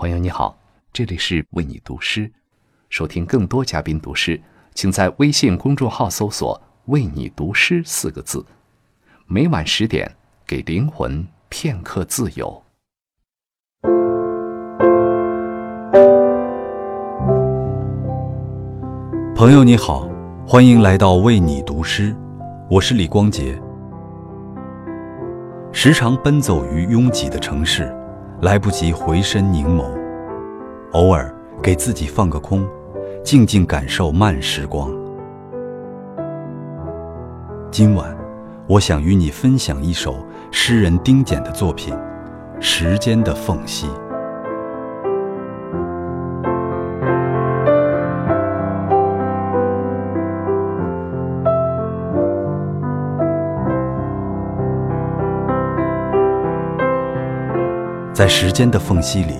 [0.00, 0.58] 朋友你好，
[0.94, 2.32] 这里是为你读诗。
[2.88, 4.40] 收听更多嘉宾读诗，
[4.72, 8.42] 请在微信公众号搜索“为你读诗”四个字。
[9.26, 10.10] 每晚十点，
[10.46, 12.62] 给灵魂片刻自由。
[19.36, 20.08] 朋友你好，
[20.46, 22.16] 欢迎来到为你读诗，
[22.70, 23.60] 我是李光洁。
[25.72, 27.94] 时常奔走于拥挤的城市。
[28.42, 29.84] 来不及回身凝眸，
[30.92, 31.30] 偶尔
[31.62, 32.66] 给自己放个空，
[33.22, 34.90] 静静感受慢时光。
[37.70, 38.16] 今晚，
[38.66, 40.16] 我想与你分享一首
[40.50, 41.94] 诗人丁简的作品
[42.60, 43.86] 《时间的缝隙》。
[58.20, 59.34] 在时间的缝隙里，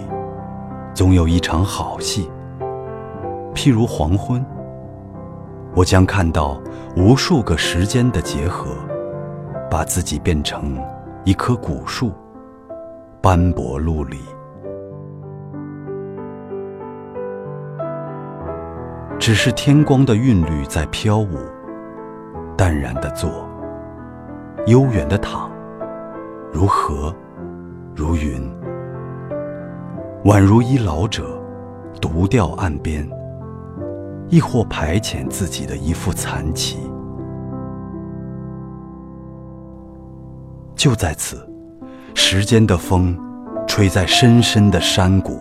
[0.95, 2.31] 总有一场好戏。
[3.55, 4.43] 譬如黄昏，
[5.77, 6.59] 我将看到
[6.97, 8.71] 无数个时间的结合，
[9.71, 10.83] 把自己变成
[11.27, 12.11] 一棵古树，
[13.21, 14.17] 斑驳陆离。
[19.19, 21.37] 只是天光的韵律在飘舞，
[22.57, 23.47] 淡然的坐，
[24.69, 25.51] 悠远的躺，
[26.51, 27.15] 如河，
[27.95, 28.41] 如云。
[30.25, 31.25] 宛如一老者，
[31.99, 33.09] 独钓岸边；
[34.29, 36.77] 亦或排遣自己的一副残棋。
[40.77, 41.49] 就在此，
[42.15, 43.19] 时间的风，
[43.67, 45.41] 吹在深深的山谷。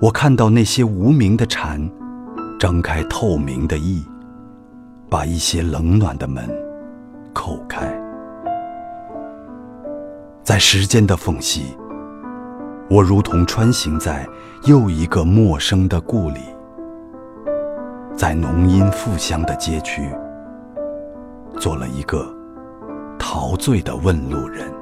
[0.00, 1.90] 我看到那些无名的蝉，
[2.60, 4.04] 张开透明的翼，
[5.10, 6.48] 把一些冷暖的门，
[7.34, 7.92] 叩开。
[10.44, 11.76] 在时间的缝隙。
[12.88, 14.24] 我如同穿行在
[14.64, 16.40] 又一个陌生的故里，
[18.16, 20.08] 在浓荫馥香的街区，
[21.58, 22.24] 做了一个
[23.18, 24.72] 陶醉的问路人。